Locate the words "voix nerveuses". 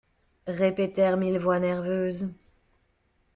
1.37-2.27